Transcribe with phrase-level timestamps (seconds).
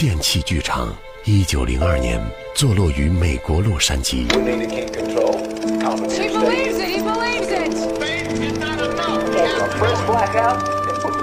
[0.00, 0.88] 电器剧场，
[1.26, 2.18] 一九零二年
[2.54, 4.26] 坐落于美国洛杉矶.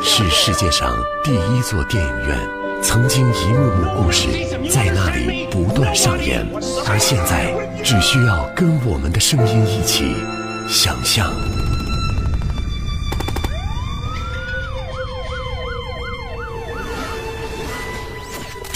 [0.03, 2.37] 是世界上第一座电影院。
[2.83, 4.27] 曾经一幕幕故事
[4.69, 6.45] 在那里不断上演，
[6.85, 7.51] 而现在
[7.83, 10.15] 只需要跟我们的声音一起
[10.69, 11.33] 想象。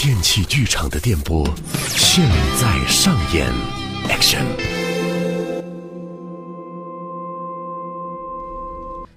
[0.04, 1.46] 电器剧场的电波
[1.90, 2.28] 现
[2.60, 3.48] 在上演
[4.08, 4.42] ，Action！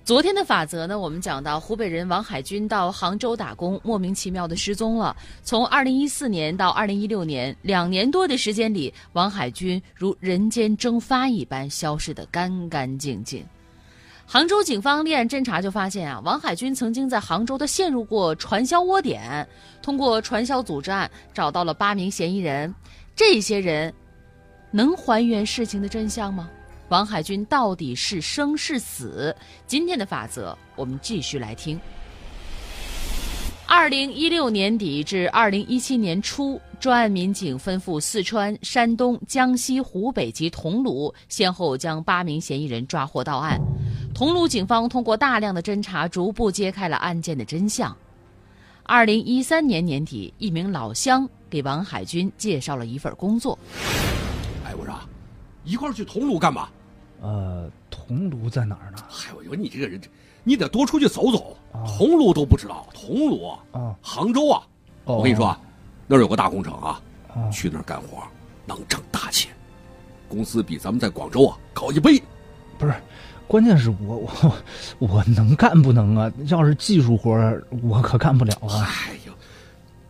[0.04, 5.18] 昨天的法则呢，我们讲到湖北人王海军到杭州打工，莫名其妙的失踪了。
[5.42, 13.44] 从二零一四年到二零一六年，两年多的时间里，王海军如人间蒸发一般消失得干干净净。
[14.28, 19.48] 杭州警方立案侦查就发现啊，王海军曾经在杭州的陷入过传销窝点，
[19.82, 22.74] 通过传销组织案找到了八名嫌疑人。
[23.16, 23.94] 这些人
[24.72, 26.50] 能还原事情的真相吗？
[26.90, 29.34] 王海军到底是生是死？
[29.68, 31.80] 今天的法则，我们继续来听。
[33.68, 43.60] 二零一六年底至二零一七年初，专案民警奔赴四川、山东、江西、湖北及桐庐，先后将八名嫌疑人抓获到案。
[44.14, 47.98] 桐庐警方通过大量的侦查，逐步揭开了案件的真相。
[48.84, 53.58] 二零一三年年底，一名老乡给王海军介绍了一份工作。
[54.64, 54.94] 哎，我说，
[55.64, 56.70] 一块儿去桐庐干嘛？
[57.20, 59.00] 呃，桐庐在哪儿呢？
[59.10, 60.00] 嗨，我说你这个人，
[60.44, 61.58] 你得多出去走走。
[61.72, 63.58] 啊桐庐都不知道，桐庐
[64.04, 64.62] 杭州啊，
[65.06, 65.60] 哦我跟你说啊，
[66.08, 67.02] 那儿有个大工程啊，
[67.34, 68.22] 啊去那儿干活
[68.66, 69.52] 能挣大钱，
[70.28, 72.22] 工资比咱们在广州啊高一倍。
[72.78, 72.94] 不是，
[73.48, 74.56] 关键是我我
[75.00, 76.32] 我能干不能啊？
[76.48, 78.84] 要是技术活儿，我可干不了啊！
[79.08, 79.34] 哎呦，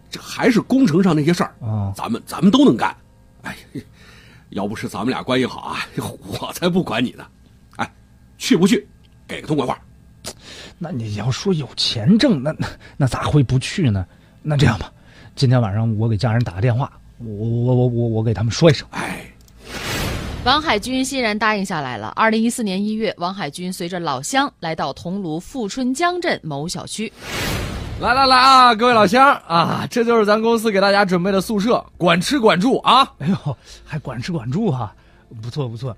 [0.09, 2.95] 这还是工程上那些事儿，啊，咱们咱们都能干。
[3.43, 3.81] 哎呀，
[4.49, 5.85] 要不是咱们俩关系好啊，
[6.39, 7.25] 我才不管你呢。
[7.75, 7.93] 哎，
[8.37, 8.87] 去不去？
[9.27, 9.80] 给个痛快话。
[10.77, 14.05] 那你要说有钱挣，那那那咋会不去呢？
[14.41, 14.91] 那这样吧，
[15.35, 18.87] 今天晚上我给家人打个电话，我我我我我给他们说一声。
[18.91, 19.25] 哎，
[20.45, 22.13] 王海军欣然答应下来了。
[22.15, 27.11] 二零一四年一月，王海军随着老乡来到桐庐富春江镇某小区。
[27.99, 33.03] 来来来啊，各位老乡啊，这就是咱公司给大家准备的宿舍，管吃管住啊。
[33.19, 34.95] 哎呦，还管吃管住哈、
[35.41, 35.95] 不错不错。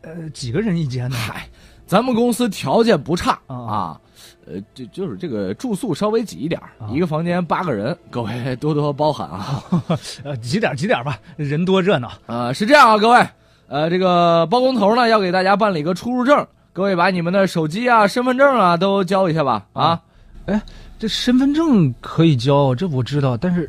[0.00, 1.16] 呃，几个人一间呢？
[1.16, 1.46] 嗨，
[1.90, 4.00] 咱们公司条件不差啊啊，
[4.46, 9.60] 呃，就就是这个住宿稍微挤一点，啊一个房间八个人，各位 多多包涵啊。
[10.22, 12.12] 呃，挤点挤点吧，人多热闹。
[12.26, 13.28] 呃，是这样啊，各位，
[13.66, 20.00] 呃，这个包工头呢要给大家办理一个出入证，各位把你们的手机啊、身份证啊都交一下吧啊。
[20.46, 20.62] 哎，
[20.96, 23.68] 这身份证可以交，这我知道，但是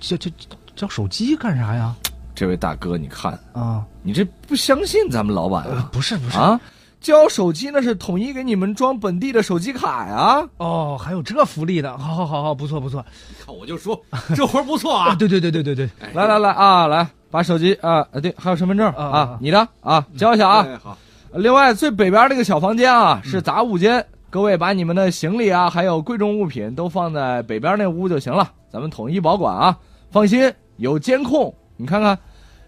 [0.00, 1.94] 交交交交手机干啥呀？
[2.34, 5.88] 这位大哥，你看啊，你这不相信咱们老板呃啊？
[5.90, 6.60] 不是不是啊，
[7.04, 10.42] 交手机那是统一给你们装本地的手机卡呀。
[10.56, 13.04] 哦，还有这福利的，好好好好，不错不错。
[13.44, 14.02] 看我就说
[14.34, 15.14] 这活儿不错啊，啊。
[15.14, 20.66] 对对对对对对，来来来啊，来把手机啊，呃对，还有身份证啊你的啊，交一下啊。
[20.66, 20.96] 哎好，
[21.34, 29.78] 另外最北边那个小房间啊是杂物间，各位把你们的行李啊还有贵重物品都放在北边那屋就行了，咱们统一保管啊，
[30.10, 32.18] 放心，有监控，你看看，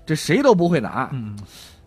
[0.04, 1.08] 这谁都不会拿。
[1.14, 1.34] 嗯，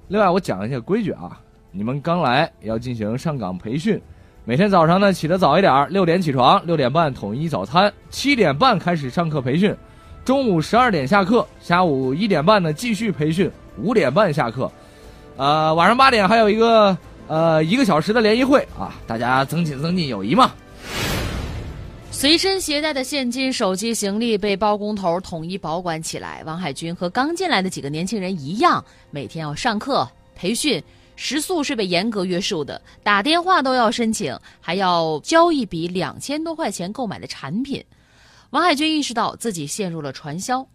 [0.08, 1.40] 另外我讲一下规矩啊，
[1.72, 4.02] 你们刚来要进行上岗培训，
[4.44, 9.76] 每天早上呢起得早一点儿，六点起床，六点半统一早餐，七点半开始上课培训，
[10.26, 14.72] 中午十二点下课，下午一点半呢继续培训，五点半下课，
[15.38, 16.98] 呃，晚上八点还有一个
[17.28, 20.52] 呃一个小时的联谊会啊，大家增进增进友谊嘛。
[22.10, 26.42] 随身携带的现金、手机、行李被包工头统一保管起来。
[26.46, 30.06] 王海军和刚进来的几个年轻人一样，每天要上课、
[30.36, 30.84] 培训，
[31.22, 37.84] 食宿是被严格约束的，打电话都要申请，还要交一笔两千多块钱购买的产品。
[38.52, 40.66] 王海军意识到自己陷入了传销。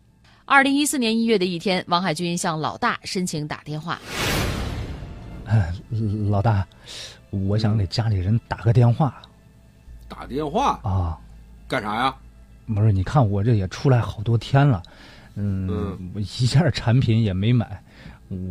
[0.45, 3.99] 二零一四年一月的一天，王海军向老大申请打电话。
[5.47, 5.73] 哎，
[6.29, 6.67] 老大，
[7.31, 9.23] 我想给家里人打个电话
[10.07, 11.19] 打电话啊。
[11.67, 12.15] 干啥呀？
[12.67, 14.83] 不是，你看我这也出来好多天了，
[15.37, 17.83] 嗯，嗯我一件产品也没买，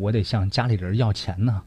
[0.01, 1.61] 我得向家里人要钱呢。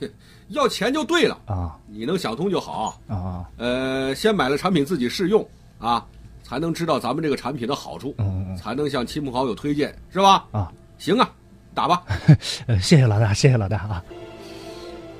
[0.48, 3.00] 要钱就对了，啊你能想通就好。
[3.08, 5.46] 啊，呃，先买了产品自己试用
[5.78, 6.04] 啊，
[6.42, 10.44] 才能知道咱们这个产品的好处，嗯嗯才能向亲朋好友推荐，是吧？
[10.52, 11.30] 啊，行啊，
[11.74, 12.02] 打吧。
[12.66, 14.02] 呃，谢谢老大，谢谢老大啊。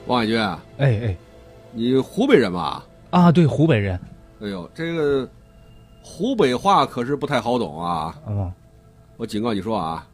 [0.07, 1.17] 王海军，哎哎
[1.73, 2.85] 你湖北人吧？
[3.11, 3.99] 啊，对，湖北人，
[4.41, 5.29] 哎呦，这个
[6.03, 8.15] 湖北话可是不太好懂啊。
[8.27, 8.53] 嗯
[9.17, 10.05] 我警告你说啊，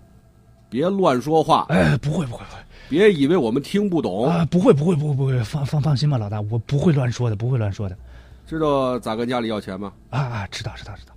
[0.70, 4.28] 别乱说话，哎，不会不会不会，别以为我们听不懂。
[4.28, 7.96] 啊，不会不会不会不会，放放放心吧，老大，我不会乱说的，不会乱说的。
[8.46, 9.92] 知道咋跟家里要钱吗？
[10.10, 11.12] 啊啊，知道知道知道。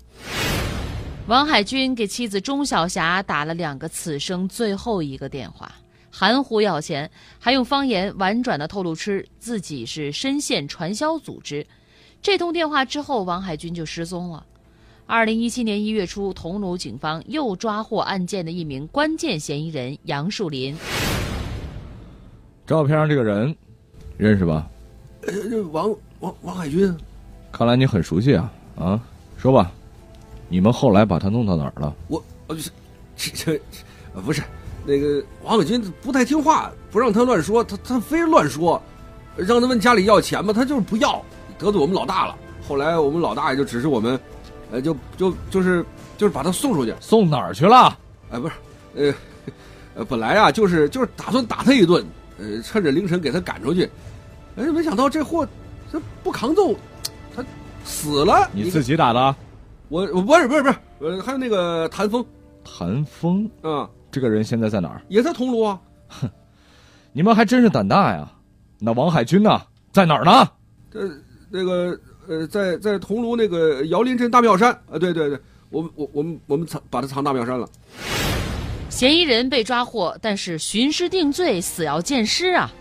[1.27, 5.71] 王海军给妻子钟晓霞打了两个此生最后一个电话，
[6.09, 7.09] 含糊要钱，
[7.39, 11.65] 还用方言婉转的透露出自己是深陷传销组织。
[12.21, 14.45] 这通电话之后，王海军就失踪了。
[15.11, 20.73] 二零一七年一月初，桐庐警方又抓获案件的一名关键嫌疑人杨树林。
[22.65, 23.53] 照片上这个人，
[24.15, 24.65] 认识吧？
[25.27, 26.95] 呃，这王王王海军，
[27.51, 29.01] 看来你很熟悉啊啊！
[29.35, 29.69] 说吧，
[30.47, 31.93] 你们后来把他弄到哪儿了？
[32.07, 32.71] 我呃这
[33.17, 33.61] 这这
[34.15, 34.41] 呃不是
[34.85, 38.81] 那个王海军不太听话，不让他乱说，他他非乱说，
[39.35, 41.21] 让他问家里要钱吧，他就是不要，
[41.59, 42.37] 得罪我们老大了。
[42.65, 44.17] 后来我们老大也就指示我们，
[44.71, 45.85] 呃，就就就是
[46.17, 46.95] 就是把他送出去。
[46.99, 47.97] 送哪儿去了？
[48.31, 48.55] 哎，不是，
[48.95, 49.13] 呃，
[49.95, 52.05] 呃，本来啊，就是就是打算打他一顿，
[52.39, 53.89] 呃，趁着凌晨给他赶出去，
[54.55, 55.47] 哎，没想到这货
[55.91, 56.73] 这不扛揍，
[57.35, 57.43] 他
[57.83, 58.49] 死了。
[58.53, 59.35] 你自己打的？
[59.89, 62.25] 我我不是不是不是，呃，还有那个谭峰，
[62.63, 65.01] 谭峰，啊、这个人现在在哪儿？
[65.09, 65.79] 也在桐庐啊。
[66.07, 66.29] 哼
[67.11, 68.31] 你们还真是胆大呀！
[68.79, 69.61] 那王海军呢？
[69.91, 70.49] 在哪儿呢？
[70.89, 70.99] 这
[71.49, 71.99] 那个
[72.31, 75.37] 呃，在在桐庐那个姚林镇大庙山啊，对对对，
[75.69, 77.67] 我们我我们我们藏把它藏大庙山了。
[78.89, 82.71] 嫌疑人被抓获，但是寻尸定罪，死要见尸啊！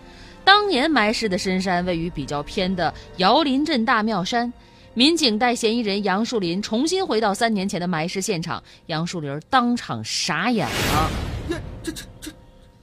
[0.44, 4.52] 当年埋尸的深山位于比较偏的姚林镇大庙山。
[4.94, 11.10] 民警带嫌疑人杨树林重新回到三年前的埋尸现场，杨树林当场傻眼了。
[11.50, 12.30] 呀，这这这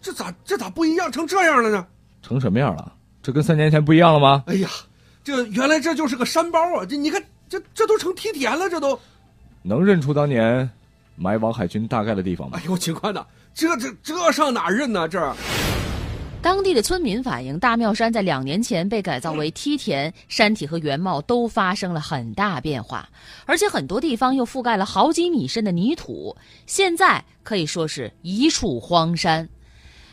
[0.02, 1.88] 这咋这咋不一样成这样了呢？
[2.22, 2.94] 成什么样了？
[3.24, 4.44] 这跟三年前不一样了吗？
[4.48, 4.70] 哎呀，
[5.28, 6.86] 这原来这就是个山包啊！
[6.86, 8.98] 这你看，这这都成梯田了，这都。
[9.62, 10.70] 能认出当年
[11.18, 12.64] 埋王海军大概的地方吗哎？
[12.66, 15.06] 呦，秦宽呐，这这这上哪认呢？
[15.06, 15.36] 这
[16.42, 23.10] 当地的村民反映，大庙山在两年前被改造为梯田，山体和原貌都发生了很大变化，
[23.46, 26.38] 而且很多地方又覆盖了好几米深的泥土，
[26.68, 29.50] 现在可以说是一处荒山。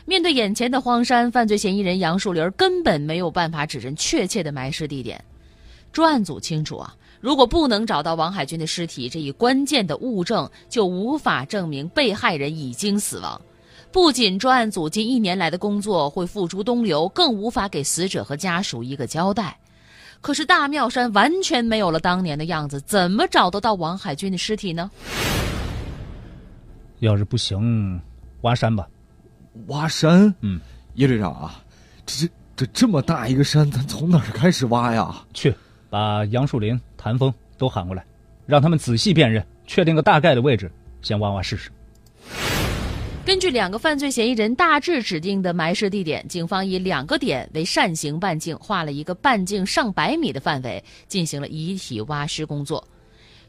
[0.05, 5.23] 面对眼前的荒山，犯罪嫌疑人杨树林根本没有办法指认确切的埋尸地点。
[5.91, 13.41] 专案组清楚啊，如果不能找到王海军的尸体这一关键的物证，就无法证明被害人已经死亡。
[13.91, 19.57] 不仅专案组近一年来的工作会付诸东流，更无法给死者和家属一个交代。
[20.21, 24.91] 可是大庙山完全没有了当年的样子，怎么找得到王海军的尸体呢？
[26.99, 27.99] 要是不行，
[28.41, 28.87] 挖山吧。
[29.67, 30.33] 挖山？
[30.41, 30.59] 嗯，
[30.95, 31.61] 叶队长啊，
[32.05, 35.15] 这这这这么大一个山，咱从哪儿开始挖呀？
[35.33, 35.53] 去，
[35.89, 38.05] 把杨树林、谭峰都喊过来，
[38.45, 40.71] 让他们仔细辨认，确定个大概的位置，
[41.01, 41.69] 先挖挖试试。
[43.25, 52.87] 根据两个犯罪嫌疑人大致指定的埋尸地点，警方以两个点为扇形半径，画了一个半径上百米的范围，进行了遗体挖尸工作。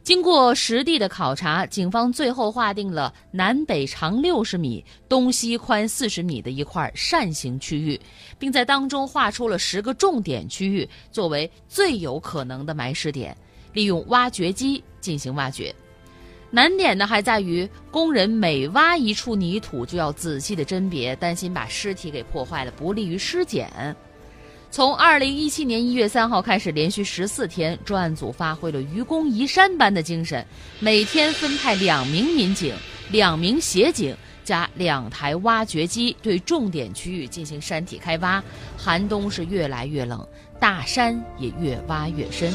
[0.06, 8.00] 经过实地的考察，警方最后划定了南北长六十米、东西宽四十米的一块扇形区域，
[8.38, 13.36] 并在当中画出了十个重点区域，作为最有可能的埋尸点，
[13.72, 15.74] 利用挖掘机进行挖掘。
[16.52, 23.96] 难点呢还在于，工人每挖一处泥土就要仔细的甄别，担心把尸体给破坏了，不利于尸检。
[24.76, 30.46] 从二零一七年一月三号开始，连续十四天，专案组发挥了愚公移山般的精神，
[30.80, 32.74] 每天分派两名民警、
[33.10, 34.14] 两名协警
[34.44, 38.44] 加两台挖掘机，对重点区域进行山体开挖。
[38.76, 40.28] 寒冬是越来越冷，
[40.60, 42.52] 大山也越挖越深。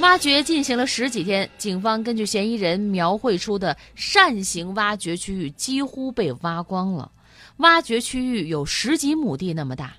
[0.00, 7.12] 挖掘进行了十几天，警方根据嫌疑人描绘出的扇形挖掘区域几乎被挖光了。
[7.58, 9.94] 挖掘区域有十几亩地那么大，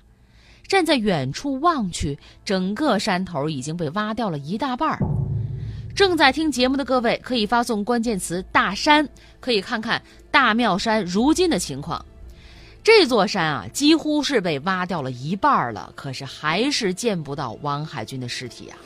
[0.68, 4.98] 站在远处望去，整个山头已经被挖掉了一大半儿。
[5.94, 9.08] 正在听节目的各位可以发送关键词“大山”，
[9.40, 12.04] 可以看看大庙山如今的情况。
[12.84, 18.76] 这座山啊，几乎是被挖掉了一半儿了，可是还是见不到王海军的尸体啊。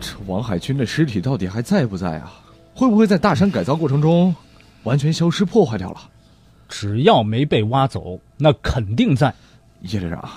[0.00, 2.32] 这王海军的尸体到底还在不在啊？
[2.74, 4.34] 会不会在大山改造过程中
[4.82, 6.10] 完全消失、破坏掉了？
[6.68, 9.32] 只要没被挖走，那肯定在。
[9.82, 10.28] 叶队长，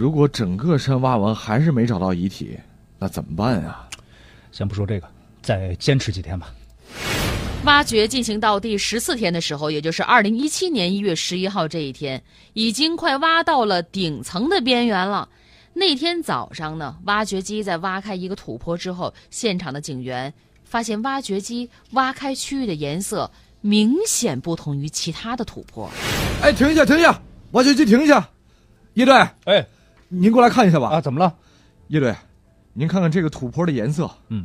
[0.00, 2.58] 如果整个山挖完还是没找到遗体，
[2.98, 3.86] 那怎么办啊？
[4.50, 5.06] 先不说这个，
[5.42, 6.54] 再坚持几天吧。
[7.66, 12.22] 挖掘进行到第十四天的时候，也就是二零一七年一月十一号这一天，
[12.54, 15.28] 已经快挖到了顶层的边缘了。
[15.74, 20.32] 那天早上呢，挖掘机在挖开一个土坡之后，现场的警员
[20.64, 23.30] 发现挖掘机挖开区域的颜色
[23.60, 25.90] 明显不同于其他的土坡。
[26.40, 28.26] 哎，停一下，停一下，挖掘机停一下，
[28.94, 29.14] 叶队，
[29.44, 29.66] 哎
[30.12, 30.88] 您过来看一下吧。
[30.88, 31.32] 啊，怎么了？
[31.86, 32.12] 叶队，
[32.72, 34.44] 您看看这个土坡的颜色，嗯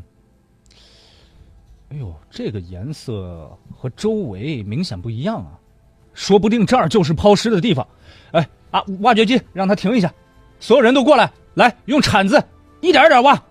[1.89, 5.57] 哎呦，这个颜色和周围明显不一样啊，
[6.13, 7.87] 说不定这儿就是抛尸的地方。
[8.31, 10.13] 哎啊，挖掘机让它停一下，
[10.59, 12.43] 所有人都过来，来用铲子
[12.81, 13.41] 一点一点挖。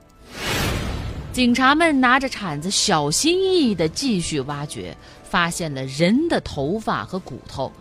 [1.33, 7.73] 警察们拿着铲子，小心翼翼的继续挖掘，发现了人的头发和骨头。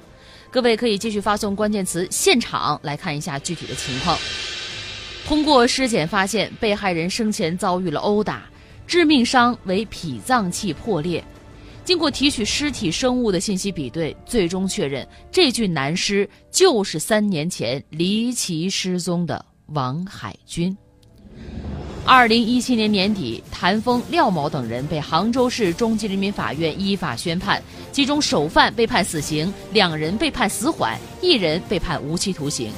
[0.53, 4.15] 各位可以继续发送关键词“现场”来看一下具体的情况。
[5.25, 8.43] 通过尸检发现，被害人生前遭遇了殴打，
[8.85, 11.23] 致命伤为脾脏器破裂。
[11.83, 20.77] 经过提取尸体生物的信息比对，最终确认这具男尸就是三年前离奇失踪的王海军。
[22.05, 32.73] 二零一七年年底，谭峰、廖某等人被杭州市中级人民法院依法宣判，其中首犯被判死刑，两人被判死缓，一人被判无期徒刑。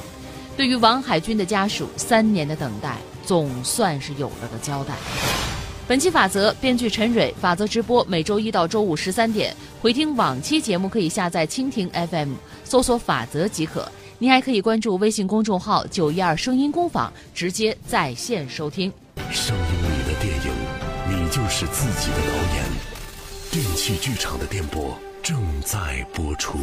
[0.56, 4.94] 对于王海军的家属，三年的等待总算是有了个交代。
[5.88, 9.52] 本期法则编剧陈蕊，法则直播每周一到周五十三点，
[9.82, 13.90] 回听往期节目可以下载蜻蜓 FM，搜索“法则”即可。
[14.18, 18.90] 您还可以关注微信公众号“九一二声音工坊”，直接在线收听。
[19.30, 20.52] 声音里的电影，
[21.08, 22.64] 你就是自己的导演。
[23.50, 26.58] 电器剧场的电波正在播出。